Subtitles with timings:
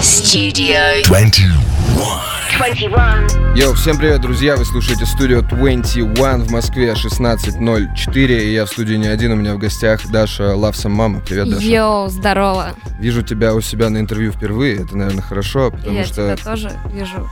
[0.00, 2.35] Studio 21.
[2.56, 3.54] 21.
[3.54, 4.56] Йоу, всем привет, друзья!
[4.56, 8.44] Вы слушаете студию 21 в Москве 16.04.
[8.44, 11.20] И я в студии не один, у меня в гостях Даша Love Some Mama.
[11.20, 11.66] Привет, Даша.
[11.66, 12.74] Йоу, здорово.
[12.98, 14.76] Вижу тебя у себя на интервью впервые.
[14.76, 16.14] Это, наверное, хорошо, потому Я что...
[16.14, 17.28] тебя тоже вижу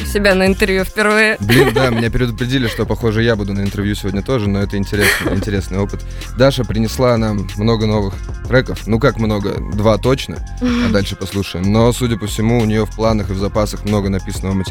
[0.00, 1.36] у себя на интервью впервые.
[1.40, 5.34] Блин, да, меня предупредили, что, похоже, я буду на интервью сегодня тоже, но это интересный,
[5.34, 6.04] интересный опыт.
[6.36, 8.14] Даша принесла нам много новых
[8.48, 8.86] треков.
[8.86, 9.54] Ну, как много?
[9.74, 11.72] Два точно, а дальше послушаем.
[11.72, 14.63] Но, судя по всему, у нее в планах и в запасах много написанного материала.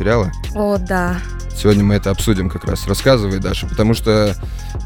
[0.55, 1.17] О, да.
[1.55, 2.87] Сегодня мы это обсудим как раз.
[2.87, 4.35] Рассказывай, Даша, потому что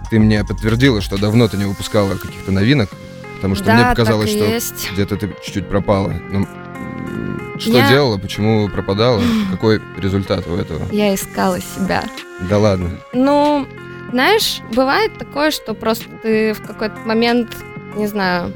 [0.10, 2.90] ты мне подтвердила, что давно ты не выпускала каких-то новинок,
[3.36, 4.92] потому что да, мне показалось, что есть.
[4.94, 6.14] где-то ты чуть-чуть пропала.
[6.30, 9.22] Ну, м, что Я- делала, почему пропадала,
[9.52, 10.86] какой результат у этого?
[10.92, 12.04] Я искала себя.
[12.50, 12.92] Да ладно.
[13.14, 13.66] Ну,
[14.12, 17.56] знаешь, бывает такое, что просто ты в какой-то момент,
[17.96, 18.54] не знаю,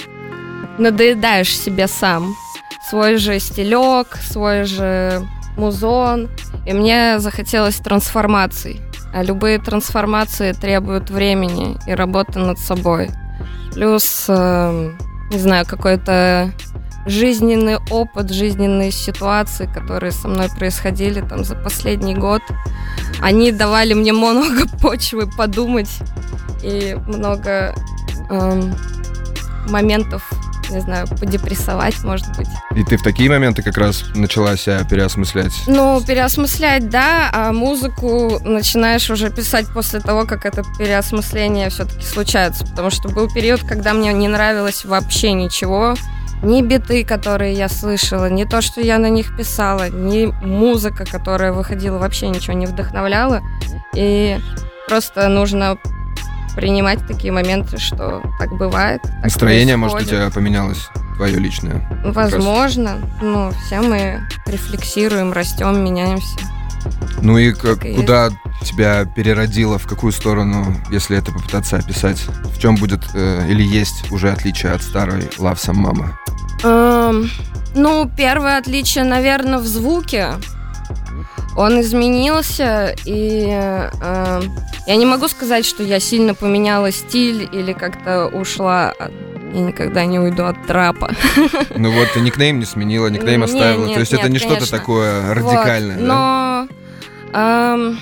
[0.77, 2.36] надоедаешь себе сам.
[2.90, 5.26] Свой же стилек, свой же
[5.58, 6.30] музон.
[6.66, 8.82] И мне захотелось трансформаций.
[9.13, 13.10] А любые трансформации требуют времени и работы над собой.
[13.74, 14.98] Плюс, эм,
[15.32, 16.52] не знаю, какой-то
[17.05, 22.41] жизненный опыт, жизненные ситуации, которые со мной происходили там за последний год,
[23.22, 25.90] они давали мне много почвы подумать
[26.63, 27.74] и много
[28.29, 28.74] эм,
[29.70, 30.29] моментов,
[30.72, 32.48] не знаю, подепрессовать, может быть.
[32.76, 35.54] И ты в такие моменты как раз начала себя переосмыслять.
[35.68, 42.66] Ну, переосмыслять, да, а музыку начинаешь уже писать после того, как это переосмысление все-таки случается.
[42.66, 45.96] Потому что был период, когда мне не нравилось вообще ничего.
[46.44, 51.54] Ни биты, которые я слышала, ни то, что я на них писала, ни музыка, которая
[51.54, 53.41] выходила, вообще ничего не вдохновляла.
[53.94, 54.40] И
[54.88, 55.78] просто нужно
[56.55, 59.02] принимать такие моменты, что так бывает.
[59.04, 60.21] так Настроение, может, у происходит.
[60.26, 61.88] тебя поменялось, твое личное.
[62.05, 62.98] Возможно.
[63.21, 66.38] Ну, все мы рефлексируем, растем, меняемся.
[67.22, 68.29] Ну и к- Так и куда
[68.63, 72.19] тебя переродило, в какую сторону, если это попытаться описать?
[72.45, 76.09] В чем будет э, или есть уже отличие от старой Love Some Mama?
[76.63, 77.29] Эм,
[77.75, 80.29] ну, первое отличие, наверное, в звуке.
[81.56, 84.53] Он изменился, и эм,
[84.88, 89.12] я не могу сказать, что я сильно поменяла стиль или как-то ушла от...
[89.53, 91.12] Я никогда не уйду от трапа.
[91.75, 93.85] Ну вот ты никнейм не сменила, никнейм Не, оставила.
[93.85, 96.67] нет, То есть это нет, не что-то такое радикальное, Вот, да?
[97.34, 98.00] Но, эм,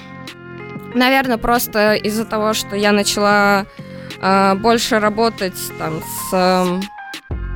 [0.94, 3.66] наверное, просто из-за того, что я начала
[4.22, 6.84] э, больше работать там с эм,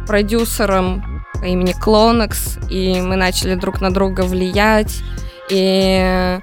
[0.08, 5.04] продюсером по имени Клонекс, и мы начали друг на друга влиять,
[5.54, 6.40] и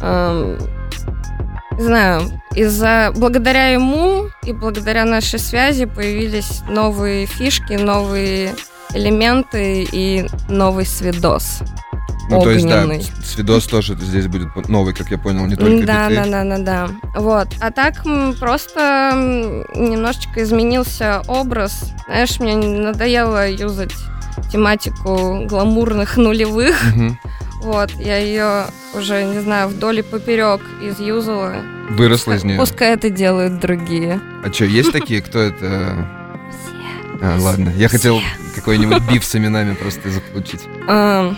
[0.00, 0.58] эм,
[1.76, 2.22] не знаю,
[2.54, 8.54] из-за благодаря ему и благодаря нашей связи появились новые фишки, новые
[8.94, 11.60] элементы и новый свидос.
[12.30, 12.86] Ну то есть да,
[13.24, 16.30] свидос тоже здесь будет новый, как я понял, не только да, биты.
[16.30, 16.88] да, да, да, да.
[17.16, 17.48] Вот.
[17.60, 18.04] А так
[18.38, 19.12] просто
[19.74, 21.92] немножечко изменился образ.
[22.06, 23.92] Знаешь, мне надоело юзать
[24.52, 26.76] тематику гламурных нулевых.
[26.94, 27.18] Мгм.
[27.60, 31.56] Вот, я ее уже, не знаю, вдоль и поперек изюзала.
[31.90, 32.58] Выросла из нее.
[32.58, 34.20] Пускай это делают другие.
[34.44, 36.08] А что, есть такие, кто это?
[37.22, 38.20] А, ладно, я хотел
[38.54, 40.62] какой-нибудь биф с именами просто заполучить.
[40.88, 41.36] Эм,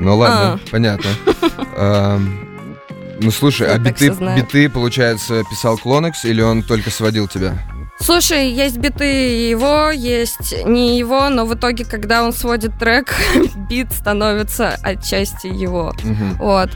[0.00, 0.70] Ну ладно, А.
[0.70, 1.10] понятно.
[1.76, 2.48] Ам,
[3.20, 7.56] Ну слушай, а биты, биты, получается, писал Клонекс или он только сводил тебя?
[8.02, 13.14] Слушай, есть биты его, есть не его, но в итоге, когда он сводит трек,
[13.68, 15.94] бит становится отчасти его.
[16.02, 16.36] Мгм.
[16.38, 16.70] Вот.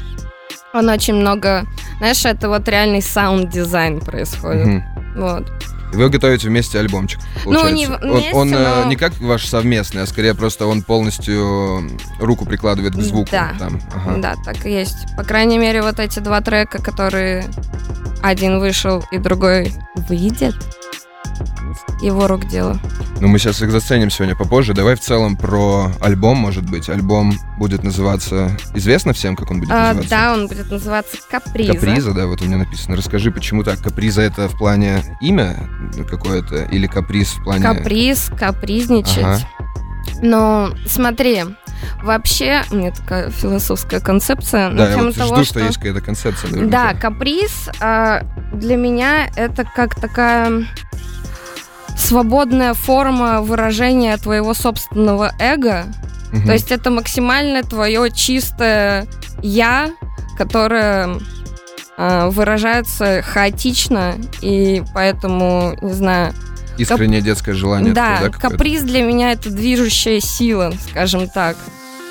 [0.72, 1.65] Он очень много...
[1.98, 4.66] Знаешь, это вот реальный саунд-дизайн происходит.
[4.66, 4.84] Мгм.
[5.16, 5.50] Вот.
[5.92, 7.75] Вы готовите вместе альбомчик, Ну, получается.
[7.75, 11.88] не он вместе, он, э, но- не как ваш совместный, а скорее просто он полностью
[12.20, 13.31] руку прикладывает к звуку.
[13.31, 13.53] Да.
[13.59, 13.81] Там.
[13.94, 14.16] Ага.
[14.19, 15.06] Да, так и есть.
[15.16, 17.47] По крайней мере, вот эти два трека, которые
[18.22, 20.56] один вышел и другой выйдет,
[22.00, 22.78] его рук дело.
[23.20, 24.74] Ну, мы сейчас их заценим сегодня попозже.
[24.74, 26.88] Давай в целом про альбом, может быть.
[26.88, 28.56] Альбом будет называться...
[28.74, 30.10] Известно всем, как он будет А, называться?
[30.10, 31.72] да, он будет называться Каприза.
[31.74, 32.97] Каприза, да, вот у меня написано.
[32.97, 33.80] Расскажи, почему так?
[33.80, 35.56] Каприза это в плане имя
[36.09, 37.62] какое-то или каприз в плане...
[37.62, 39.18] Каприз, капризничать.
[39.18, 39.39] Ага.
[40.22, 41.42] Но смотри,
[42.03, 45.60] вообще, у меня такая философская концепция Да, я вот того, жду, что...
[45.60, 46.50] есть какая-то концепция.
[46.50, 46.94] Да, наверняка.
[46.94, 48.22] каприз а,
[48.53, 50.65] для меня это как такая
[51.97, 55.84] свободная форма выражения твоего собственного эго.
[56.33, 56.47] Мгм.
[56.47, 59.07] То есть это максимально твое чистое
[59.43, 59.91] я,
[60.37, 61.19] которое
[61.97, 66.34] а, выражается хаотично, и поэтому, не знаю,
[66.78, 67.95] Искреннее детское желание.
[67.95, 68.39] да, какое-то?
[68.39, 71.57] каприз для меня это движущая сила, скажем так.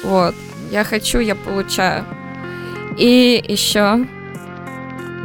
[0.04, 0.34] Вот.
[0.72, 2.04] Я хочу, я получаю.
[2.98, 4.08] И еще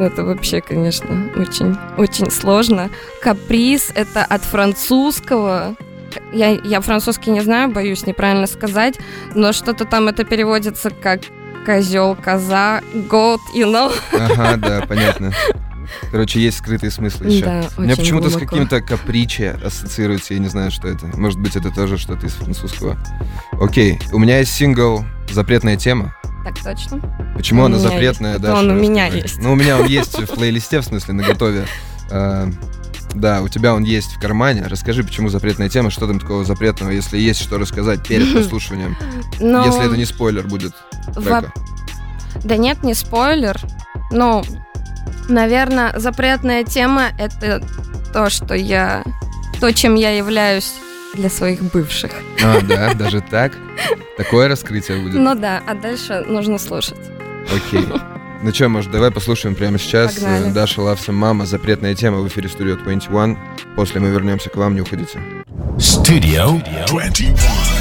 [0.03, 2.91] это вообще, конечно, очень, очень сложно.
[3.23, 5.77] Каприз— это от французского.
[6.33, 8.99] Я, я французский не знаю, боюсь неправильно сказать,
[9.35, 11.21] но что-то там это переводится как
[11.65, 13.93] козел, коза, goat, you know?
[14.13, 15.33] Ага, да, понятно.
[16.11, 17.45] Короче, есть скрытые смыслы еще.
[17.45, 21.07] Да, У меня почему-то с каким-то каприче ассоциируется, я не знаю, что это.
[21.17, 22.97] Может быть, это тоже что-то из французского.
[23.53, 26.15] Окей, у меня есть сингл «Запретная тема».
[26.45, 27.01] Так точно.
[27.37, 28.43] Почему У она запретная, есть.
[28.43, 28.49] да?
[28.51, 29.39] Это он у меня есть.
[29.39, 31.67] Ну, у меня он есть в плейлисте, в смысле, на готове.
[32.11, 32.49] А,
[33.15, 34.63] Да, у тебя он есть в кармане.
[34.67, 38.97] Расскажи, почему запретная тема, что там такого запретного, если есть что рассказать перед прослушиванием.
[39.41, 40.73] Но Если это не спойлер будет
[41.17, 41.53] во-.
[42.45, 43.61] Да нет, не спойлер.
[44.13, 44.43] Ну,
[45.29, 47.63] наверное, запретная тема— это
[48.13, 49.05] то, что я...
[49.61, 50.73] То, чем я являюсь
[51.15, 52.13] для своих бывших.
[52.43, 53.53] А, да, даже так?
[54.17, 55.15] Такое раскрытие будет?
[55.21, 56.99] Ну да, а дальше нужно слушать.
[57.55, 57.87] Окей.
[58.43, 60.15] Ну что, может, давай послушаем прямо сейчас.
[60.15, 60.49] Погнали.
[60.49, 63.39] Э, Даша Лавса Мама, запретная тема в эфире Studio 21.
[63.77, 65.19] После мы вернемся к вам, не уходите.
[65.77, 67.80] Studio 21.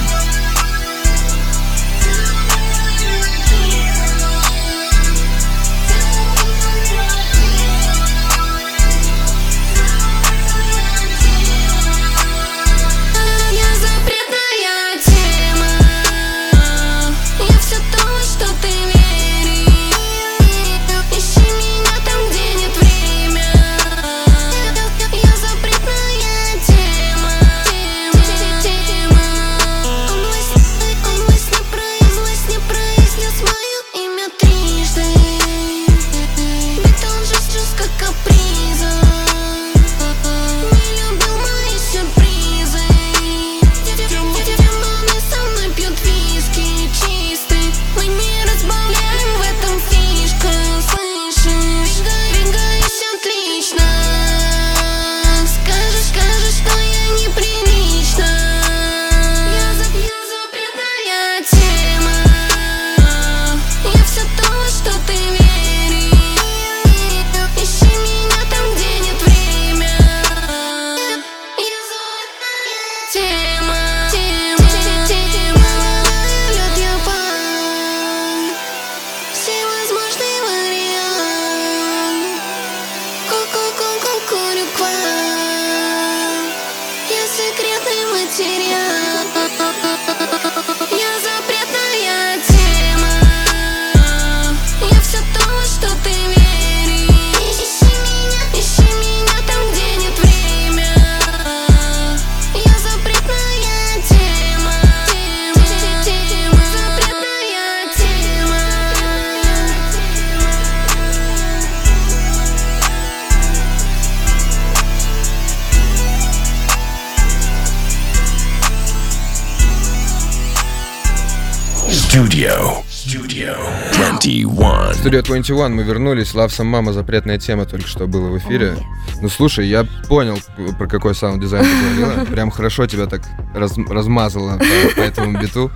[125.10, 126.36] Studio 21, мы вернулись.
[126.36, 128.74] Love Some Mama, запретная тема только что было в эфире.
[128.74, 128.84] О,
[129.24, 130.38] Ну слушай, я понял,
[130.78, 132.26] про какой саунд-дизайн ты говорила.
[132.30, 133.22] Прям хорошо тебя так
[133.56, 135.72] раз- размазало по, по этому биту.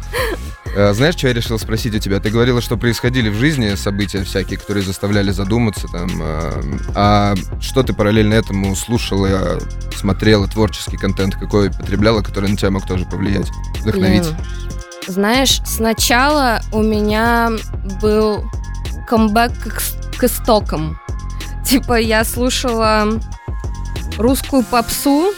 [0.76, 2.20] Э, Знаешь, что я решил спросить у тебя?
[2.20, 6.12] Ты говорила, что происходили в жизни события всякие, которые заставляли задуматься там.
[6.22, 6.52] э,
[6.94, 9.60] А что ты параллельно этому слушала,
[9.96, 13.50] смотрела, творческий контент какой потребляла, который на тебя мог тоже повлиять,
[13.80, 14.28] вдохновить?
[14.28, 14.38] Блин.
[15.08, 17.50] Знаешь, сначала у меня
[18.00, 18.44] был
[19.08, 21.00] камбэк к, к истокам.
[21.66, 23.08] Типа я слушала
[24.18, 25.32] русскую попсу,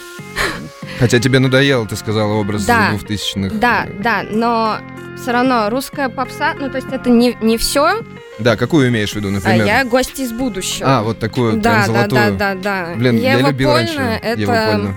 [0.98, 2.90] Хотя тебе надоело, ты сказала, образ Да.
[2.90, 3.58] двухтысячных.
[3.58, 4.78] да, да, но
[5.20, 8.02] все равно русская попса, ну то есть это не, не все,
[8.38, 9.66] Да, какую имеешь в виду, а например?
[9.66, 10.98] я гости из будущего.
[10.98, 12.36] А, вот такую да, прям да, золотую.
[12.38, 12.94] да, да, да.
[12.96, 14.96] Блин, я Ева любил раньше Польна это, Еву Польну.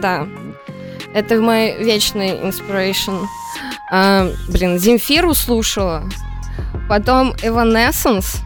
[0.00, 0.28] да,
[1.14, 3.26] это мой вечный inspiration.
[3.92, 6.04] А, блин, Земфиру слушала,
[6.88, 8.38] потом Evanescence.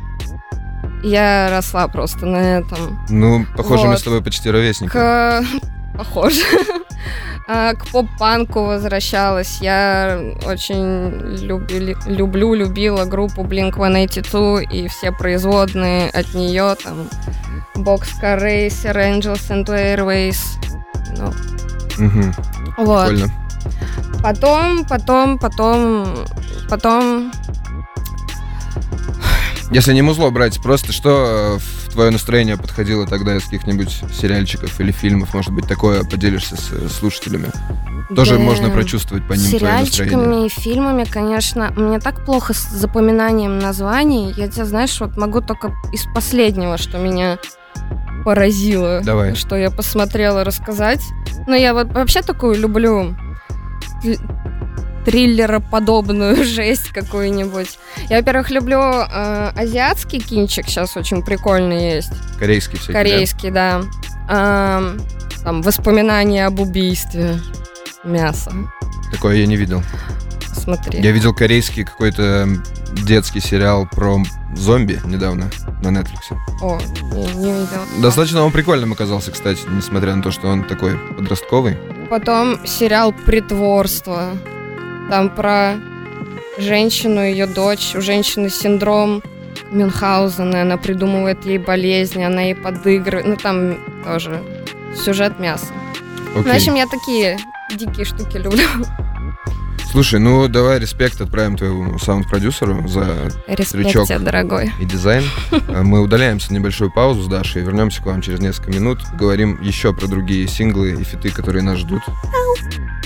[1.03, 2.99] Я росла просто на этом.
[3.11, 3.99] Ну, похоже, мы Вот.
[4.01, 4.91] с тобой почти ровесники.
[4.93, 5.43] К...
[5.99, 6.41] Похоже.
[7.47, 9.59] А, К поп-панку возвращалась.
[9.61, 17.07] Я очень люби- люблю, любила группу Blink-182 и все производные от нее, там,
[17.75, 20.39] Boxcar Racer, Angels and Airways.
[21.19, 21.35] Ну,
[21.99, 22.35] Мгм,
[22.79, 23.09] вот.
[23.11, 23.33] Прикольно.
[24.23, 26.07] Потом, потом, потом,
[26.71, 27.31] потом...
[29.75, 34.81] Если не музло брать, просто что э, в твое настроение подходило тогда из каких-нибудь сериальчиков
[34.81, 35.35] или фильмов?
[35.35, 37.49] Может быть, такое поделишься с э, слушателями?
[38.15, 38.41] Тоже Да.
[38.41, 39.43] можно прочувствовать по ним.
[39.43, 44.33] Сериальчиками и фильмами, конечно, мне так плохо с запоминанием названий.
[44.37, 47.39] Я тебя, знаешь, вот могу только из последнего, что меня
[48.25, 49.35] поразило, Давай.
[49.35, 51.03] что я посмотрела, рассказать.
[51.49, 53.17] Но я вот вообще такую люблю
[55.05, 57.79] триллероподобную жесть какую-нибудь.
[58.09, 62.13] Я, во-первых, люблю э, азиатский кинчик, сейчас очень прикольный есть.
[62.39, 62.99] Корейский всякий, да?
[62.99, 63.83] Корейский, да.
[64.29, 65.01] Ам,
[65.43, 67.39] там воспоминания об убийстве.
[68.03, 68.53] Мясо.
[69.13, 69.83] Такое я не видел.
[70.55, 71.01] Смотри.
[71.01, 72.49] Я видел корейский какой-то
[72.93, 74.19] детский сериал про
[74.55, 75.51] зомби недавно
[75.83, 76.37] на Netflix.
[76.63, 76.81] О,
[77.13, 77.85] не, видела.
[78.01, 81.77] Достаточно он прикольным оказался, кстати, несмотря на то, что он такой подростковый.
[82.09, 84.31] Потом сериал «Притворство».
[85.11, 85.75] Там про
[86.59, 87.95] женщину, ее дочь.
[87.95, 89.23] У женщины синдром
[89.71, 90.63] Мюнхгаузена.
[90.63, 93.27] Она придумывает ей болезни, она ей подыгрывает.
[93.27, 94.43] Ну, там тоже
[94.97, 95.67] сюжет мяса.
[96.37, 96.53] Окей.
[96.53, 97.39] В общем, я такие
[97.75, 98.65] дикие штуки люблю.
[99.95, 104.73] Слушай, ну давай респект отправим твоему саунд-продюсеру за Респект тебе, дорогой.
[104.81, 105.23] и дизайн.
[105.69, 108.99] Мы удаляемся на небольшую паузу с Дашей и вернемся к вам через несколько минут.
[109.17, 112.03] Говорим еще про другие синглы и фиты, которые нас ждут.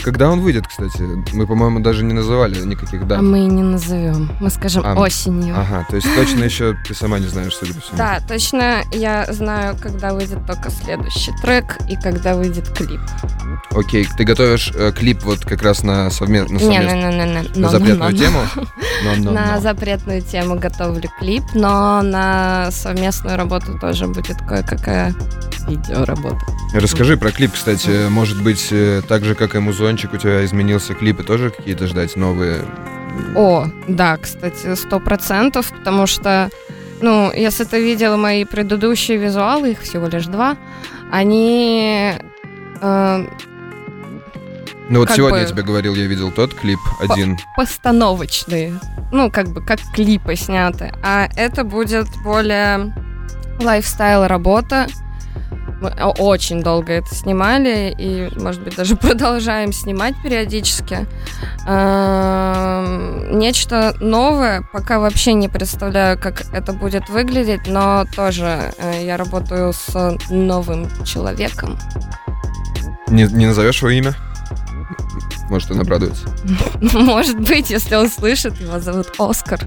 [0.02, 1.02] Когда он выйдет, кстати?
[1.34, 3.18] Мы, по-моему, даже не называли никаких дат.
[3.18, 4.30] А мы не назовем.
[4.40, 5.54] Мы скажем А, осенью.
[5.58, 7.96] Ага, то есть точно еще ты сама не знаешь, судя по всему.
[7.96, 13.00] Да, точно я знаю, когда выйдет только следующий трек и когда выйдет клип.
[13.70, 16.42] Окей, ты готовишь э, клип вот как раз на, совме...
[16.44, 17.60] на, Не, не, не, не, не.
[17.60, 18.40] на запретную тему?
[19.18, 25.14] На запретную тему готовлю клип, но на совместную работу тоже будет кое-какая
[25.68, 26.44] видеоработа.
[26.74, 28.08] Расскажи про клип, кстати.
[28.08, 31.86] Может быть, э, так же, как и музончик, у тебя изменился клип, и тоже какие-то
[31.86, 32.60] ждать новые?
[33.34, 36.50] О, да, кстати, сто процентов, потому что,
[37.00, 40.56] ну, если ты видела мои предыдущие визуалы, их всего лишь два,
[41.10, 42.12] они
[42.82, 43.26] э,
[44.90, 47.38] Ну вот сегодня бы- я тебе говорил, я видел тот клип один.
[47.56, 48.78] постановочные,
[49.10, 50.92] ну, как бы, как клипы сняты.
[51.02, 52.94] А это будет более
[53.58, 54.86] лайфстайл работа.
[55.82, 61.08] Мы очень долго это снимали и, может быть, даже продолжаем снимать периодически.
[61.66, 69.16] Эм, Нечто новое, пока вообще не представляю, как это будет выглядеть, но тоже э, я
[69.16, 71.76] работаю с новым человеком.
[73.08, 74.14] Не, не назовешь его имя?
[75.50, 76.28] Может, он обрадуется.
[76.80, 79.60] Может быть, если он слышит, его зовут Оскар.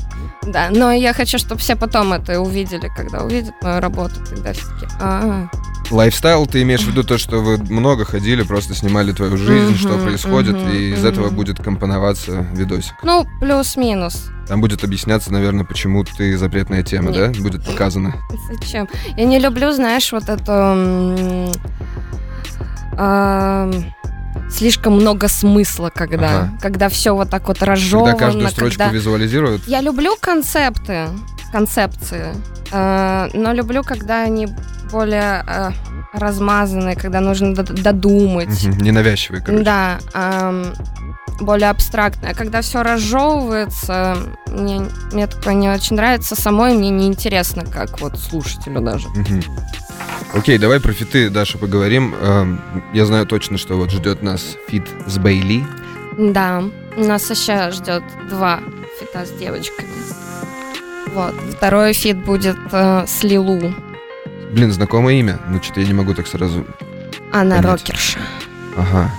[0.43, 4.63] Да, но я хочу, чтобы все потом это увидели, когда увидят мою работу, тогда все
[4.65, 5.47] таки а,
[5.91, 9.77] Лайфстайл, ты имеешь в виду то, что вы много ходили, просто снимали твою жизнь, Мгм,
[9.77, 11.07] что происходит, мгм, и из мгм.
[11.07, 12.93] этого будет компоноваться видосик.
[13.03, 14.29] Ну, плюс-минус.
[14.47, 17.33] Там будет объясняться, наверное, почему ты запретная тема, Нет.
[17.33, 17.41] да?
[17.41, 18.15] Будет показано.
[18.51, 18.87] Зачем?
[19.15, 21.51] Я не люблю, знаешь, вот это...
[24.51, 26.57] слишком много смысла, когда, Ага.
[26.61, 28.11] когда все вот так вот разжевано.
[28.11, 29.67] Когда каждую строчку когда- визуализируют.
[29.67, 31.07] Я люблю концепты,
[31.51, 32.33] концепции,
[32.71, 34.47] э, но люблю, когда они
[34.91, 35.69] более э,
[36.13, 38.63] размазанные, когда нужно додумать.
[38.63, 39.63] Ненавязчивые, короче.
[39.63, 40.73] Да, ам,
[41.41, 42.31] более абстрактное.
[42.31, 44.15] А когда все разжевывается,
[44.47, 46.35] мне, мне такое не очень нравится.
[46.35, 49.09] Самой мне не интересно, как вот слушателю даже.
[49.09, 49.43] Мгм.
[50.33, 52.13] Окей, давай про фиты, Даша, поговорим.
[52.21, 52.61] Эм,
[52.93, 55.65] Я знаю точно, что вот ждет нас фит с Бейли.
[56.17, 56.63] Да,
[56.97, 58.59] нас еще ждет два
[58.99, 59.89] фита с девочками.
[61.15, 61.33] Вот.
[61.57, 63.73] Второй фит будет э, с Лилу.
[64.51, 65.39] Блин, знакомое имя.
[65.49, 66.65] Ну, что-то я не могу так сразу.
[67.31, 67.65] Она Понять.
[67.65, 68.19] рокерша.
[68.77, 69.09] Ага.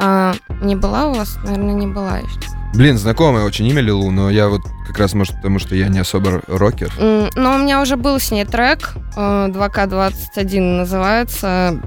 [0.00, 1.36] А, не была у вас?
[1.42, 2.38] Наверное, не была еще.
[2.74, 5.98] Блин, знакомое очень имя Лилу, но я вот как раз, может, потому что я не
[5.98, 6.92] особо рокер.
[6.98, 8.94] Но у меня уже был с ней трек.
[9.16, 11.80] э, 2К21 называется.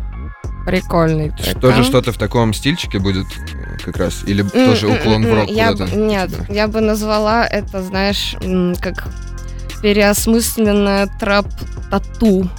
[0.66, 1.60] Прикольный трек.
[1.60, 4.24] Тоже что-то в таком стильчике будет э, как раз?
[4.26, 6.46] Или тоже уклон в рок я Нет, туда?
[6.54, 8.36] я бы назвала это, знаешь,
[8.82, 9.08] как
[9.82, 12.50] переосмысленное трэп-тату.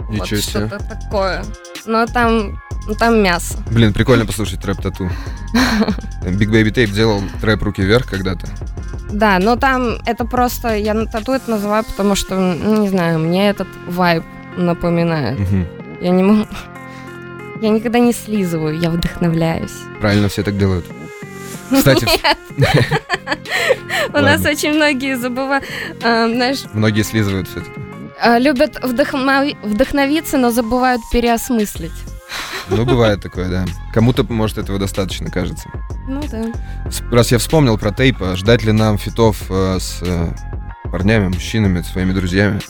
[0.00, 0.66] Вот Ничего себе.
[0.66, 1.44] что-то такое.
[1.86, 3.58] Но там, ну, там мясо.
[3.70, 5.10] Блин, прикольно послушать трэп-тату.
[6.22, 8.46] Big Baby Tape делал трэп «Руки вверх» когда-то.
[9.12, 13.18] Да, но там это просто, я на тату это называю, потому что, ну, не знаю,
[13.18, 14.24] мне этот вайб
[14.56, 15.38] напоминает.
[16.00, 16.46] Я не могу...
[17.60, 19.74] Я никогда не слизываю, я вдохновляюсь.
[20.00, 20.86] Правильно, все так делают.
[21.70, 22.06] Кстати,
[24.12, 25.64] У нас очень многие забывают,
[26.02, 26.26] а,
[26.74, 27.72] многие слизывают все-таки.
[28.20, 31.92] А, Любят вдохнови- вдохновиться, но забывают переосмыслить.
[32.68, 33.64] Ну, бывает такое, да.
[33.92, 35.68] Кому-то, может, этого достаточно, кажется.
[36.08, 36.46] Ну да.
[37.10, 40.28] Раз я вспомнил про тейп, а ждать ли нам фитов э, с э,
[40.90, 42.60] парнями, мужчинами, своими друзьями?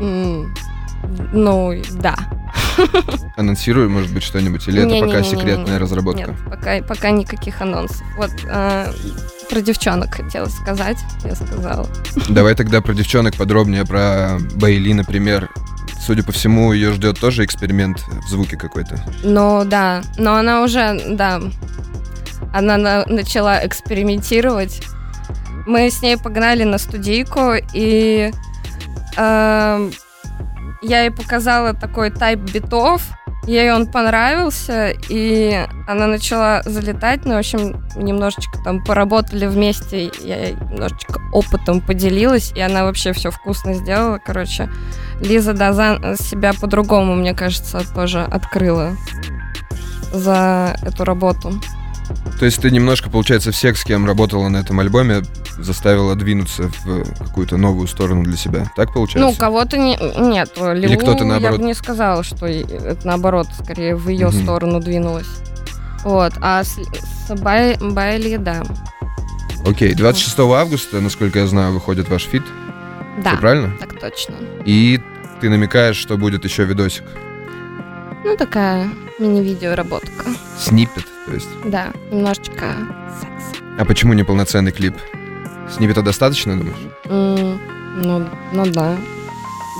[0.00, 0.54] М,
[1.32, 2.16] Ну, да.
[3.36, 6.30] Анонсируй, может быть, что-нибудь, или это пока секретная разработка?
[6.30, 8.02] Нет, пока, пока никаких анонсов.
[8.16, 8.92] Вот э,
[9.48, 11.86] про девчонок хотела сказать, я сказала.
[12.28, 15.48] Давай тогда про девчонок подробнее, про Бейли, например.
[16.00, 19.00] Судя по всему, ее ждет тоже эксперимент в звуке какой-то.
[19.22, 21.40] Ну да, но она уже, да,
[22.52, 24.82] она на- начала экспериментировать.
[25.66, 28.32] Мы с ней погнали на студийку, и
[29.16, 29.92] эм,
[30.82, 33.02] я ей показала такой тайп битов,
[33.46, 40.50] ей он понравился, и она начала залетать, ну, в общем, немножечко там поработали вместе, я
[40.50, 44.70] немножечко опытом поделилась, и она вообще все вкусно сделала, короче.
[45.20, 48.96] Лиза Дазан себя по-другому, мне кажется, тоже открыла
[50.12, 51.52] за эту работу.
[52.38, 55.22] То есть ты немножко, получается, всех, с кем работала на этом альбоме,
[55.58, 58.70] заставила двинуться в какую-то новую сторону для себя.
[58.76, 59.40] Так Ну, получается?
[59.40, 59.96] кого-то не...
[60.18, 61.58] Нет, Лилу кто-то я наоборот?
[61.58, 64.42] бы не сказала, что это наоборот, скорее в ее Мгм.
[64.44, 65.26] сторону двинулась.
[66.04, 66.76] Вот, а с,
[67.26, 68.62] с Бай- Байли, да.
[69.66, 72.44] Окей, 26 августа, насколько я знаю, выходит ваш фит.
[73.24, 73.76] Да, Всё правильно?
[73.80, 74.36] так точно.
[74.64, 75.00] И
[75.40, 77.02] ты намекаешь, что будет еще видосик.
[78.24, 80.24] Ну, такая мини-видео работка.
[81.28, 81.48] То есть.
[81.64, 82.74] Да, немножечко
[83.20, 83.62] секса.
[83.78, 84.94] А почему не полноценный клип?
[85.70, 86.76] Сниппета достаточно, думаешь?
[87.04, 87.60] М,
[87.96, 88.96] ну, ну да.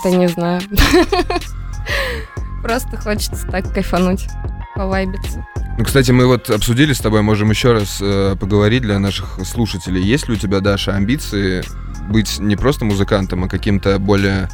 [0.04, 0.60] Да не знаю.
[2.62, 4.26] Просто хочется так кайфануть,
[4.74, 5.46] повайбиться.
[5.78, 10.02] Ну, кстати, мы вот обсудили с тобой, можем еще раз э, поговорить для наших слушателей.
[10.02, 11.62] Есть ли у тебя, Даша, амбиции
[12.08, 14.48] быть не просто музыкантом, а каким-то более,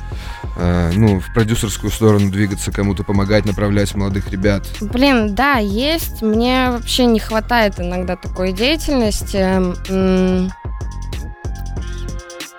[0.56, 4.66] э, ну, в продюсерскую сторону двигаться, кому-то помогать, направлять молодых ребят?
[4.80, 6.23] Блин, да, есть.
[6.23, 9.44] Мне вообще не хватает иногда такой деятельности.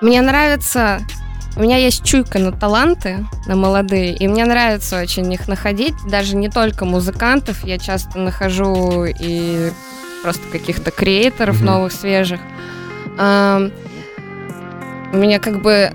[0.02, 1.00] Мне нравится...
[1.58, 5.94] У меня есть чуйка на таланты, на молодые, и мне нравится очень их находить.
[6.06, 9.72] Даже не только музыкантов, я часто нахожу и
[10.22, 11.66] просто каких-то креаторов Мгм.
[11.66, 12.42] новых, свежих.
[15.16, 15.94] У меня как бы,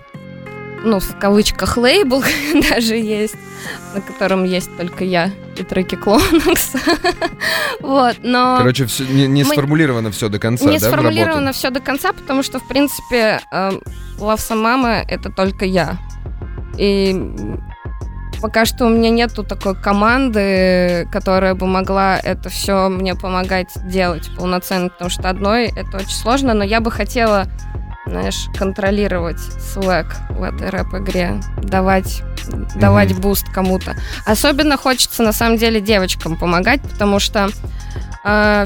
[0.83, 2.25] ну, в кавычках, лейбл
[2.71, 3.37] даже есть,
[3.95, 6.73] на котором есть только я и треки Клонакс.
[7.81, 8.57] Вот, но...
[8.59, 12.13] Короче, всё- не, не мы- сформулировано все до конца, не да, сформулировано все до конца,
[12.13, 13.83] потому что, в принципе, эм,
[14.19, 15.99] Лавса Мама— это только я.
[16.79, 17.15] И
[18.41, 24.31] пока что у меня нету такой команды, которая бы могла это все мне помогать делать
[24.37, 27.47] полноценно, потому что одной это очень сложно, но я бы хотела,
[28.11, 32.23] знаешь, контролировать swag в этой рэп-игре, давать,
[32.77, 33.97] давать буст кому-то.
[34.27, 37.49] Особенно хочется, на самом деле, девочкам помогать, потому что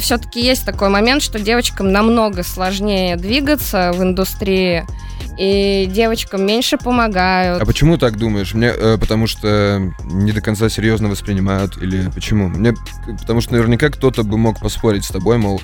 [0.01, 4.85] все-таки есть такой момент, что девочкам намного сложнее двигаться в индустрии,
[5.39, 7.61] и девочкам меньше помогают.
[7.61, 8.55] А почему так думаешь?
[8.55, 12.49] Мне, э, потому что не до конца серьезно воспринимают или почему?
[12.49, 12.75] Мне,
[13.21, 15.61] потому что наверняка кто-то бы мог поспорить с тобой, мол,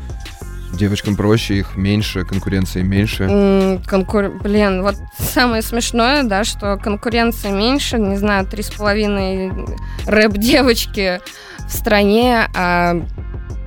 [0.72, 3.24] девочкам проще, их меньше, конкуренции меньше.
[3.87, 9.52] Конкур- Блин, вот самое смешное, да, что конкуренция меньше, не знаю, три с половиной
[10.06, 11.20] рэп-девочки
[11.66, 13.00] в стране, а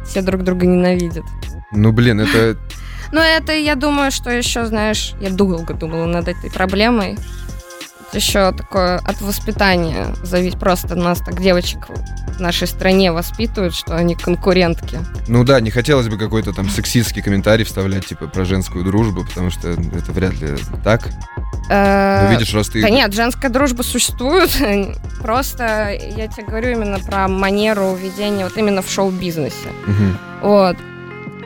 [0.05, 1.23] все друг друга ненавидят.
[1.71, 2.57] Ну, блин, это...
[3.11, 7.17] Но это, я думаю, что еще, знаешь, я долго думала над этой проблемой.
[8.13, 10.59] Еще такое от воспитания зависит.
[10.59, 14.99] Просто нас так девочек в нашей стране воспитывают, что они конкурентки.
[15.27, 19.49] Ну да, не хотелось бы какой-то там сексистский комментарий вставлять, типа, про женскую дружбу, потому
[19.49, 21.09] что это вряд ли так.
[21.69, 22.81] Э, Ну, видишь, раз ты...
[22.81, 24.51] Да нет, женская дружба существует.
[25.21, 29.69] Просто я тебе говорю именно про манеру ведения вот именно в шоу-бизнесе.
[30.41, 30.77] Вот.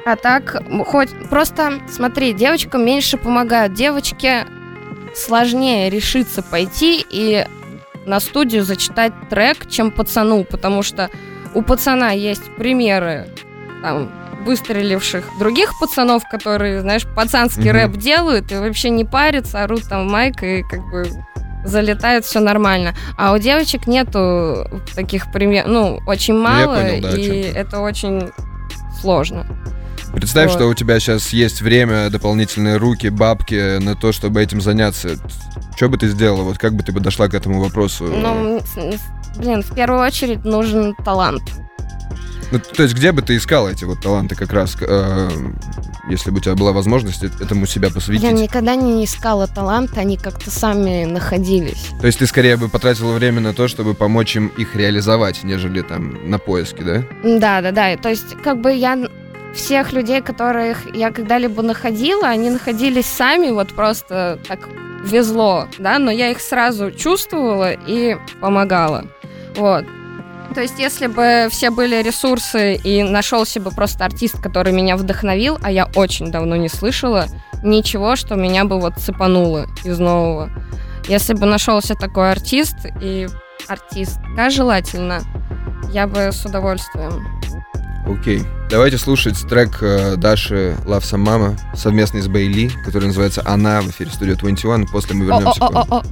[0.06, 3.74] А так, хоть просто смотри, девочкам меньше помогают.
[3.74, 4.46] Девочке
[5.18, 7.46] сложнее решиться пойти и
[8.06, 11.10] на студию зачитать трек, чем пацану, потому что
[11.54, 13.28] у пацана есть примеры
[13.82, 14.12] там
[14.46, 17.72] выстреливших других пацанов, которые, знаешь, пацанский Мгм.
[17.72, 21.06] рэп делают и вообще не парятся, орут там майк и как бы
[21.66, 22.94] залетает все нормально.
[23.18, 28.30] А у девочек нету таких примеров, ну, очень я мало, понял, да, и это очень
[29.02, 29.46] сложно.
[30.14, 30.56] Представь, Вот.
[30.58, 35.18] что у тебя сейчас есть время, дополнительные руки, бабки на то, чтобы этим заняться.
[35.76, 36.44] Что бы ты сделала?
[36.44, 38.06] Вот как бы ты подошла к этому вопросу?
[38.06, 38.62] Ну,
[39.38, 41.44] блин, в первую очередь нужен талант.
[42.52, 45.30] Ну, то есть где бы ты искал эти вот таланты как раз, э,
[46.10, 48.24] если бы у тебя была возможность э- этому себя посвятить?
[48.24, 51.90] Я никогда не искала таланты, они как-то сами находились.
[52.00, 55.82] То есть ты скорее бы потратила время на то, чтобы помочь им их реализовать, нежели
[55.82, 57.04] там на поиски, да?
[57.24, 57.98] Да, да, да.
[57.98, 58.98] То есть, как бы я
[59.54, 64.70] всех людей, которых я когда-либо находила, они находились сами, вот просто так
[65.04, 69.06] везло, да, но я их сразу чувствовала и помогала.
[69.56, 69.86] Вот.
[70.54, 75.60] То есть, если бы все были ресурсы и нашелся бы просто артист, который меня вдохновил,
[75.62, 77.28] а я очень давно не слышала
[77.64, 80.50] ничего, что меня бы вот цепануло из нового.
[81.08, 83.28] Если бы нашелся такой артист и
[83.68, 85.22] артистка желательно,
[85.92, 87.26] я бы с удовольствием.
[88.10, 88.44] Окей.
[88.70, 93.90] Давайте слушать трек э, Даши Love Some Mama совместный с Бейли, который называется «Она» в
[93.90, 94.88] эфире студии 21.
[94.88, 96.04] После мы вернемся к вам.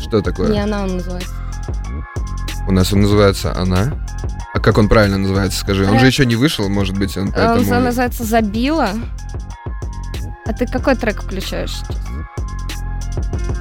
[0.00, 0.50] Что такое?
[0.50, 1.34] не она он называется.
[2.66, 4.06] У нас он называется «Она».
[4.54, 5.86] А как он правильно называется, скажи?
[5.86, 7.80] Он же еще не вышел, может быть, он Он поэтому...
[7.80, 8.90] называется «Забила».
[10.46, 11.96] А ты какой трек включаешь сейчас?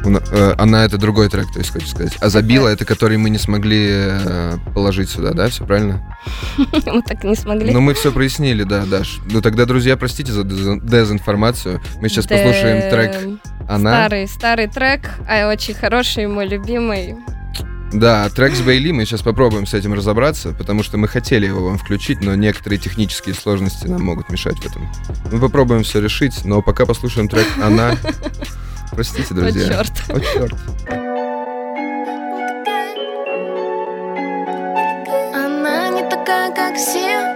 [0.06, 2.16] У на- э, Она это другой трек, то есть хочешь сказать.
[2.22, 5.50] А забила это который мы не смогли э, положить сюда, да?
[5.50, 6.18] Все правильно?
[6.86, 7.72] Мы так не смогли.
[7.72, 9.20] Ну, мы все прояснили, да, Даш.
[9.26, 11.82] Ну тогда, друзья, простите за дез- дезинформацию.
[12.02, 13.40] Мы сейчас послушаем трек.
[13.68, 13.92] Она.
[13.94, 17.16] Старый, старый трек, а очень хороший, мой любимый.
[17.94, 21.64] Да, трек с Бейли, мы сейчас попробуем с этим разобраться, потому что мы хотели его
[21.66, 24.88] вам включить, но некоторые технические сложности нам могут мешать в этом.
[25.32, 27.96] Мы попробуем все решить, но пока послушаем трек «Она».
[28.92, 29.66] Простите, друзья.
[29.66, 29.92] О, черт.
[30.10, 30.54] О, черт.
[35.34, 37.36] Она не такая, как все.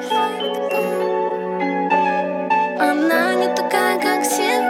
[2.79, 4.68] Она не такая, как все.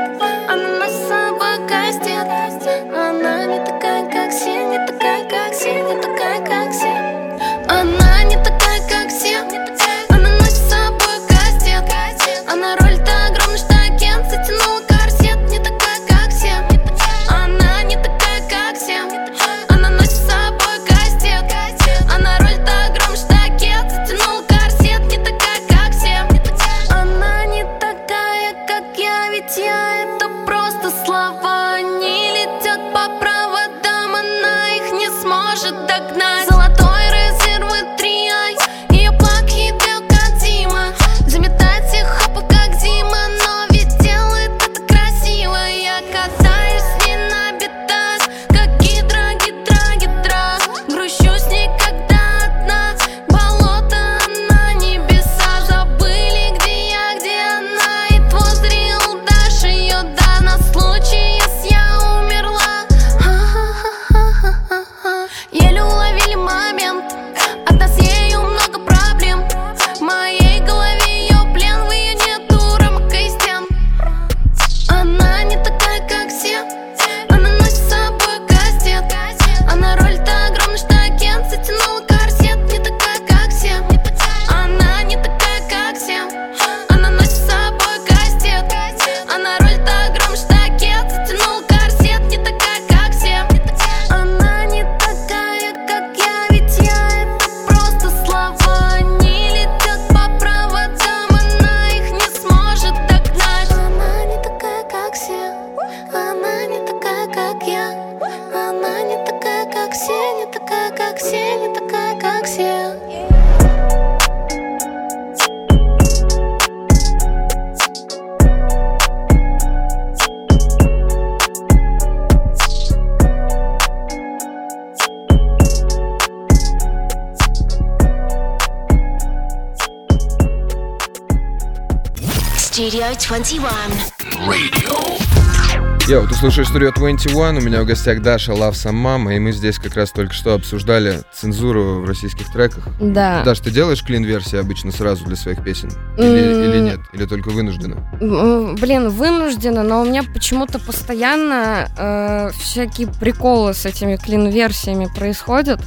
[136.39, 139.95] Слушаешь Studio 21, у меня в гостях Даша Love Some Mama, и мы здесь как
[139.95, 142.87] раз только что обсуждали цензуру в российских треках.
[143.01, 143.43] Да.
[143.43, 145.89] Даш, ты делаешь клин-версии обычно сразу для своих песен?
[146.17, 146.63] Или, М.
[146.71, 146.99] или нет?
[147.11, 147.97] Или только вынуждена?
[148.21, 155.81] Блин, вынуждена, но у меня почему-то постоянно э, всякие приколы с этими клин-версиями происходят.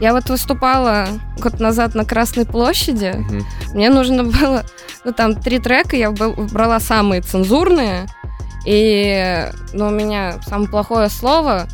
[0.00, 1.08] Я вот выступала
[1.38, 3.12] год назад на Красной площади.
[3.16, 3.44] Мгм.
[3.72, 4.64] Мне нужно было,
[5.04, 8.06] ну там три трека, я брала самые цензурные,
[8.64, 11.66] и, ну, у меня самое плохое слово.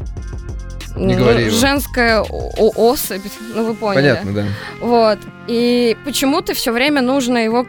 [0.96, 1.56] Не ну, говори его.
[1.56, 3.22] Женская особь,
[3.54, 4.02] ну вы поняли.
[4.02, 4.44] Понятно, да.
[4.80, 5.18] Вот.
[5.46, 7.66] И почему-то все время нужно его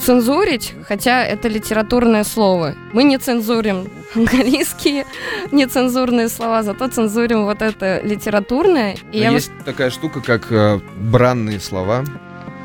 [0.00, 2.74] цензурить, хотя это литературное слово.
[2.92, 5.06] Мы не цензурим английские
[5.52, 8.96] нецензурные слова, зато цензурим вот это литературное.
[9.12, 12.04] И Но я есть такая штука, как э, бранные слова.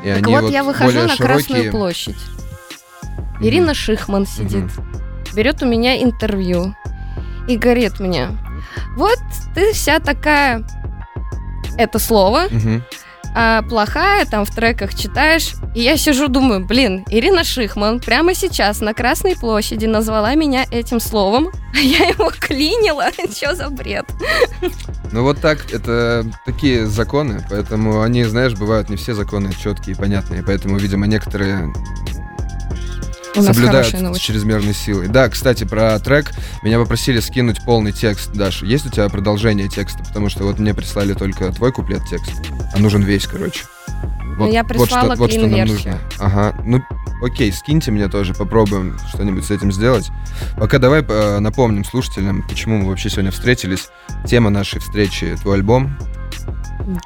[0.04, 1.26] И Так они вот, я выхожу на широкие.
[1.26, 2.16] Красную площадь.
[3.40, 4.64] Ирина Шихман сидит,
[5.34, 6.74] берет у меня интервью
[7.48, 8.28] и говорит мне,
[8.96, 9.18] вот
[9.54, 10.64] ты вся такая,
[11.76, 12.48] это слово,
[13.34, 15.54] а, плохая, там в треках читаешь.
[15.74, 21.00] И я сижу, думаю, блин, Ирина Шихман прямо сейчас на Красной площади назвала меня этим
[21.00, 23.06] словом, а я его клинила.
[23.34, 24.04] Что за бред?
[25.12, 29.98] Ну вот так, это такие законы, поэтому они, знаешь, бывают не все законы четкие и
[29.98, 31.72] понятные, поэтому, видимо, некоторые
[33.34, 35.08] У соблюдают с чрезмерной силой.
[35.08, 38.32] Да, кстати, про трек меня попросили скинуть полный текст.
[38.32, 39.98] Даш, есть у тебя продолжение текста?
[40.04, 42.32] Потому что вот мне прислали только твой куплет текст,
[42.74, 43.64] а нужен весь, короче.
[44.38, 45.76] Ну, я прислала вот что нам клин-версию.
[45.76, 45.98] нужно.
[46.18, 46.82] Ага, ну
[47.22, 50.10] окей, скиньте мне тоже, попробуем что-нибудь с этим сделать.
[50.56, 53.88] Пока давай э, напомним слушателям, почему мы вообще сегодня встретились.
[54.26, 55.96] Тема нашей встречи— твой альбом.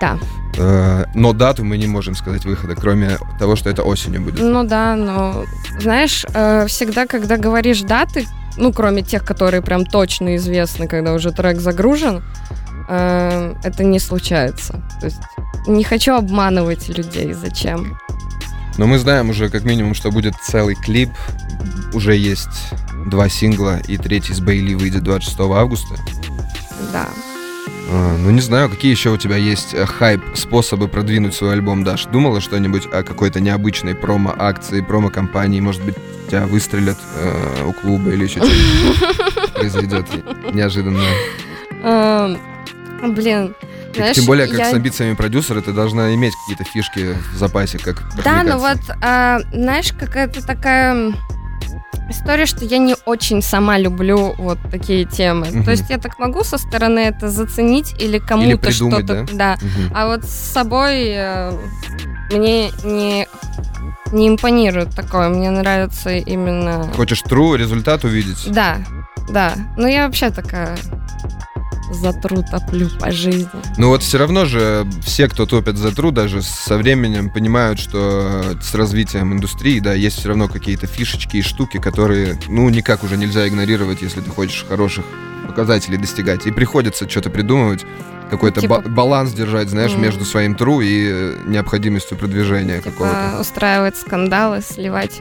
[0.01, 0.19] Да.
[0.59, 4.41] Э, но дату мы не можем сказать выхода, кроме того, что это осенью будет.
[4.41, 5.45] Ну да, но
[5.81, 11.31] знаешь, э, всегда, когда говоришь даты, ну, кроме тех, которые прям точно известны, когда уже
[11.31, 12.23] трек загружен,
[12.89, 14.83] э, это не случается.
[15.01, 15.21] То есть
[15.67, 17.33] не хочу обманывать людей.
[17.33, 17.99] Зачем?
[18.79, 21.11] Но мы знаем уже как минимум, что будет целый клип.
[21.93, 22.73] Уже есть
[23.07, 25.95] два сингла, и третий с Бейли выйдет 26 августа.
[26.93, 27.09] Да.
[27.89, 31.85] А, ну, не знаю, какие еще у тебя есть э, хайп, способы продвинуть свой альбом,
[31.85, 32.07] Даш?
[32.07, 35.61] Думала что-нибудь о какой-то необычной промо-акции, промо-компании?
[35.61, 35.95] Может быть,
[36.29, 40.07] тебя выстрелят э, у клуба или еще что-нибудь произойдет
[40.53, 41.01] неожиданно?
[41.85, 42.39] Эм,
[43.15, 43.55] Блин,
[43.95, 47.79] знаешь, Тем более, как я- с амбициями продюсера, ты должна иметь какие-то фишки в запасе,
[47.79, 51.13] как Да, но вот, а, знаешь, какая-то такая
[52.09, 55.49] история, что я не очень сама люблю вот такие темы.
[55.51, 55.65] Мгм.
[55.65, 59.27] То есть я так могу со стороны это заценить или кому-то что-то...
[59.33, 59.57] Да.
[59.61, 59.93] Мгм.
[59.95, 61.53] А вот с собой э,
[62.31, 63.27] мне не,
[64.13, 65.29] не импонирует такое.
[65.29, 66.91] Мне нравится именно...
[66.97, 68.51] Хочешь true результат увидеть?
[68.51, 68.79] Да,
[69.29, 69.55] да.
[69.77, 70.77] Ну я вообще такая
[71.91, 73.49] за тру топлю по жизни.
[73.79, 78.43] Ну вот все равно же все, кто топят за труд, даже со временем понимают, что
[78.61, 83.17] с развитием индустрии, да, есть все равно какие-то фишечки и штуки, которые, ну, никак уже
[83.17, 85.05] нельзя игнорировать, если ты хочешь хороших
[85.47, 86.47] показателей достигать.
[86.47, 87.85] И приходится что-то придумывать,
[88.31, 90.03] какой-то Типа- ба- баланс держать, знаешь, Мгм.
[90.03, 93.31] между своим тру и э, необходимостью продвижения какого-то.
[93.31, 95.21] Типа, устраивать скандалы, сливать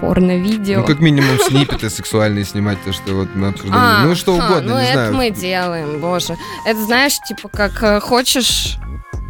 [0.00, 0.80] порно-видео.
[0.80, 3.78] Ну, как минимум, снипеты сексуальные снимать, то, что вот мы обсуждали.
[3.80, 5.14] А, ну, что угодно, ну не это знаю.
[5.14, 6.36] мы делаем, боже.
[6.66, 8.76] Это знаешь, типа, как э, хочешь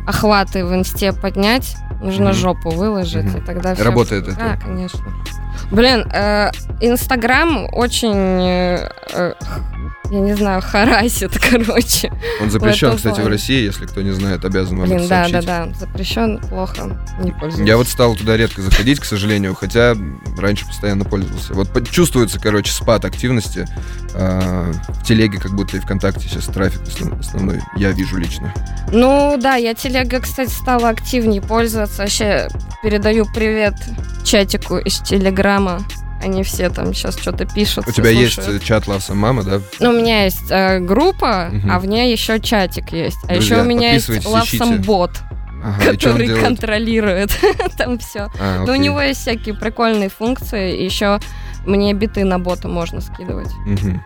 [0.06, 2.34] охваты в инсте поднять, нужно Мгм.
[2.34, 3.38] жопу выложить, Мгм.
[3.38, 4.36] и тогда всё- Работает это.
[4.36, 5.00] Да, конечно.
[5.70, 9.32] Блин, э, Инстаграм очень, э, э,
[10.10, 12.10] я не знаю, харасит, короче.
[12.40, 13.30] Он запрещен, кстати, в плане.
[13.30, 15.46] России, если кто не знает, обязан вам Блин, это да, да, сообщить.
[15.46, 17.68] да, запрещен, плохо, не пользуюсь.
[17.68, 19.94] Я вот стал туда редко заходить, к сожалению, хотя
[20.38, 21.52] раньше постоянно пользовался.
[21.54, 23.66] Вот чувствуется, короче, спад активности.
[24.14, 28.54] А, в телеге как будто и ВКонтакте сейчас трафик основ- основной я вижу лично.
[28.90, 32.02] Ну да, я телега, кстати, стала активнее пользоваться.
[32.02, 32.48] Вообще
[32.82, 33.74] передаю привет
[34.24, 35.47] чатику из Телеграма.
[36.20, 37.86] Они все там сейчас что-то пишут.
[37.86, 38.60] У тебя есть слушают.
[38.62, 39.60] э, чат Лавса Мама, да?
[39.78, 41.70] Ну, у меня есть э, группа, Мгм.
[41.70, 43.18] а в ней еще чатик есть.
[43.24, 44.08] А Друзья, еще у меня есть.
[44.08, 45.10] Love Bot,
[45.62, 47.30] Ага, который контролирует
[47.78, 48.28] там все.
[48.40, 48.78] А, Но у окей.
[48.78, 50.82] него есть всякие прикольные функции.
[50.82, 51.20] Еще
[51.66, 53.50] мне биты на бота можно скидывать.
[53.64, 54.02] Мгм.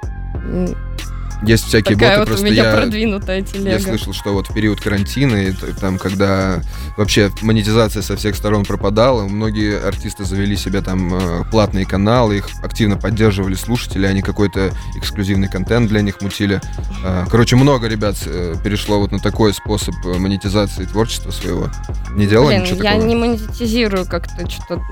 [1.44, 3.70] Есть всякие Такая боты, вот у просто меня я, продвинутая телега.
[3.70, 6.60] я слышал, что вот в период карантина, и там, когда
[6.96, 12.48] вообще монетизация со всех сторон пропадала, многие артисты завели себе там э, платные каналы, их
[12.62, 16.60] активно поддерживали слушатели, они какой-то эксклюзивный контент для них мутили.
[17.04, 21.68] А, Короче, много ребят э, перешло вот на такой способ э, монетизации творчества своего.
[22.12, 23.06] Не делала Блин, ничего я такого?
[23.06, 24.82] не монетизирую как-то что-то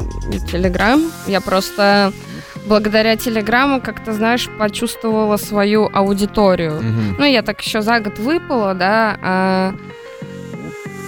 [0.51, 1.01] Телеграм.
[1.29, 2.13] Я просто
[2.67, 6.40] благодаря Телеграму как-то, знаешь, почувствовала свою аудиторию.
[6.49, 7.17] Мгм.
[7.19, 9.75] Ну, я так еще за год выпала, да, а,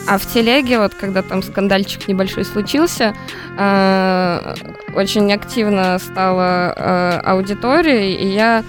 [0.07, 3.15] а в телеге, вот когда там скандальчик небольшой случился,
[3.57, 4.55] а,
[4.95, 8.65] очень активно стала а, аудитория, и я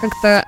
[0.00, 0.44] как-то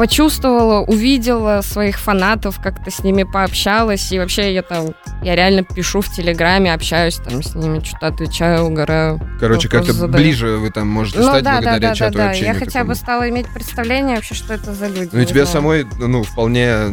[0.00, 4.10] почувствовала, увидела своих фанатов, как-то с ними пообщалась.
[4.12, 8.64] И вообще я там, я реально пишу в Телеграме, общаюсь там с ними, что-то отвечаю,
[8.64, 9.20] угораю.
[9.38, 10.24] Короче, как-то задаю.
[10.24, 12.30] ближе вы там можете Ну стать да, да, благодаря да, да, чату да.
[12.30, 12.88] общения Я хотя такому.
[12.88, 15.10] бы стала иметь представление вообще, что это за люди.
[15.12, 15.46] Ну и тебе знаю.
[15.48, 16.86] самой, ну, вполне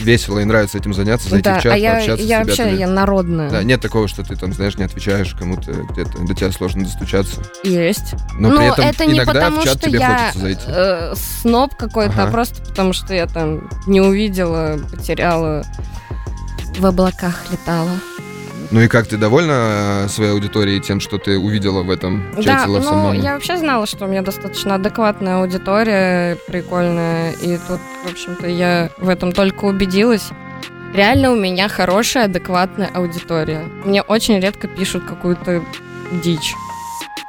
[0.00, 2.62] весело и нравится этим заняться, зайти да, в чат, а я, пообщаться я с вообще,
[2.62, 2.80] ребятами.
[2.80, 3.50] я народная.
[3.50, 7.42] Да, нет такого, что ты там, знаешь, не отвечаешь кому-то где-то, до тебя сложно достучаться.
[7.62, 8.14] Есть.
[8.38, 10.62] Но ну, при этом это не иногда потому, в чат что тебе я хочется зайти.
[10.66, 12.37] э, сноб какой-то, Ага.
[12.38, 15.64] Просто потому, что я там не увидела, потеряла,
[16.78, 17.90] в облаках летала.
[18.70, 22.46] Ну и как ты довольна э, своей аудиторией тем, что ты увидела в этом чате
[22.46, 27.80] да, Love ну, я вообще знала, что у меня достаточно адекватная аудитория, прикольная, и тут,
[28.06, 30.28] в общем-то, я в этом только убедилась.
[30.94, 33.64] Реально у меня хорошая, адекватная аудитория.
[33.84, 35.64] Мне очень редко пишут какую-то
[36.22, 36.54] дичь.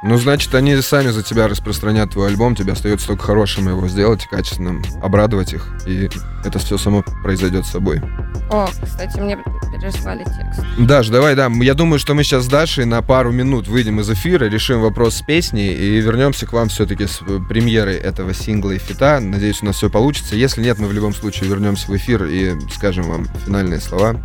[0.02, 4.26] Ну, значит, они сами за тебя распространят твой альбом, тебе остается только хорошим его сделать,
[4.30, 6.08] качественным, обрадовать их, и
[6.42, 8.00] это все само произойдет с собой.
[8.50, 9.36] О, кстати, мне
[9.70, 10.62] переслали текст.
[10.78, 14.10] Даш, давай, да, я думаю, что мы сейчас с Дашей на пару минут выйдем из
[14.10, 18.70] эфира, решим вопрос с песней и вернемся к вам все-таки с э, премьерой этого сингла
[18.70, 19.20] и фита.
[19.20, 20.34] Надеюсь, у нас все получится.
[20.34, 24.16] Если нет, мы в любом случае вернемся в эфир и скажем вам финальные слова.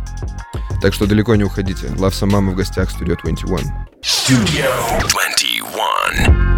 [0.80, 1.86] Так что далеко не уходите.
[1.86, 3.72] Love Some Mama в гостях Studio 21.
[4.02, 5.65] Studio 21.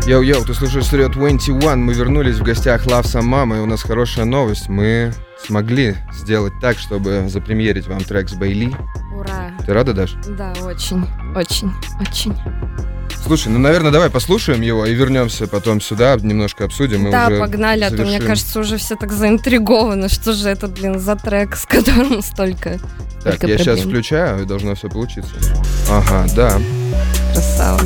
[0.06, 1.80] Йоу-йоу, ты слушаешь Studio 21.
[1.82, 4.68] Мы вернулись в гостях Love Some Mama, и у нас хорошая новость.
[4.68, 5.12] Мы
[5.46, 8.74] смогли сделать так, чтобы запремьерить вам трек с Бейли.
[9.14, 9.52] Ура.
[9.66, 10.14] Ты рада, Даш?
[10.28, 12.34] Да, очень, очень, очень.
[13.24, 17.08] Слушай, ну, наверное, давай послушаем его и вернемся потом сюда, немножко обсудим.
[17.08, 18.26] и да, уже погнали, а то, мне завершим.
[18.28, 20.08] кажется, уже все так заинтригованы.
[20.08, 22.78] Что же это, блин, за трек, с которым столько
[23.22, 23.88] Так, я сейчас проблем.
[23.88, 25.30] включаю, и должно все получиться.
[25.90, 26.58] Ага, да.
[27.34, 27.80] красава.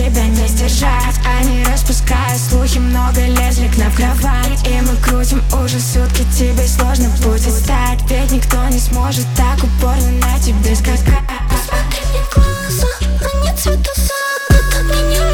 [0.00, 1.20] Тебя не сдержать.
[1.38, 4.66] Они распускают слухи Много лезли к нам в кровать.
[4.66, 10.10] И мы крутим уже сутки Тебе сложно будет стать Ведь никто не сможет так упорно
[10.12, 11.24] на тебе скакать.
[11.50, 12.88] Посмотри мне в глаза,
[13.32, 15.29] они цвета заката Мне не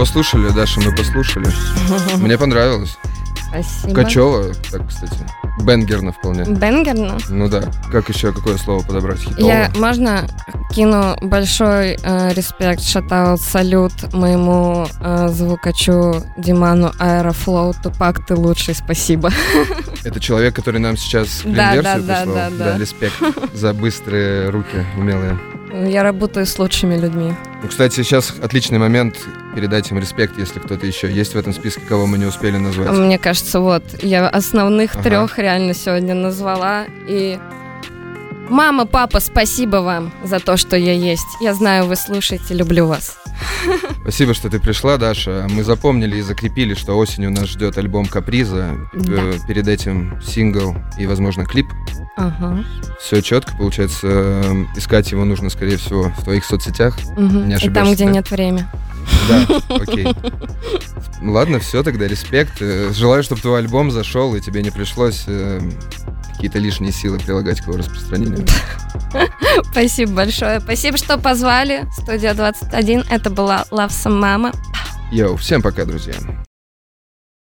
[0.00, 1.46] послушали, Даша, мы послушали.
[2.16, 2.96] Мне понравилось.
[3.48, 3.94] Спасибо.
[3.94, 5.18] Качёво, так, кстати.
[5.60, 6.44] Бенгерно вполне.
[6.44, 7.18] Бенгерно.
[7.28, 7.64] Ну да.
[7.92, 9.18] Как еще, какое слово подобрать?
[9.18, 9.46] Хитово?
[9.46, 10.26] Я, можно,
[10.70, 17.74] кину большой э, респект, shout-out, салют моему э, звукачу Диману Aeroflow.
[17.82, 19.30] Тупак, ты лучший, спасибо.
[20.04, 22.34] Это человек, который нам сейчас Да, да, да, прислал?
[22.34, 22.78] да, да.
[22.78, 23.16] респект
[23.52, 25.38] за быстрые руки умелые.
[25.72, 27.32] Я работаю с лучшими людьми.
[27.62, 29.16] Ну, кстати, сейчас отличный момент
[29.54, 32.90] передать им респект, если кто-то еще есть в этом списке, кого мы не успели назвать.
[32.90, 35.02] Мне кажется, вот, я основных Ага.
[35.02, 37.38] трех реально сегодня назвала, и
[38.50, 41.26] Мама, папа, спасибо вам за то, что я есть.
[41.40, 43.16] Я знаю, вы слушаете, люблю вас.
[44.02, 45.46] Спасибо, что ты пришла, Даша.
[45.50, 48.76] Мы запомнили и закрепили, что осенью нас ждет альбом Каприза.
[48.92, 49.12] Да.
[49.22, 51.66] Э, Перед этим сингл и, возможно, клип.
[52.16, 52.64] Ага.
[53.00, 54.06] Все четко, получается.
[54.10, 56.98] э, Искать его нужно, скорее всего, в твоих соцсетях.
[57.16, 57.48] Мгм.
[57.48, 58.10] Не И там, где да?
[58.10, 58.66] нет времени.
[59.28, 59.46] Да,
[59.76, 60.08] окей.
[61.22, 62.60] Ладно, все, тогда респект.
[62.60, 65.24] Э, Желаю, чтобы твой альбом зашел, и тебе не пришлось
[66.40, 68.46] какие-то лишние силы прилагать к его распространению.
[69.70, 70.60] Спасибо большое.
[70.60, 71.86] Спасибо, что позвали.
[71.92, 73.04] Студия 21.
[73.10, 74.56] Это была Love Some Mama.
[75.12, 76.14] Йоу, всем пока, друзья.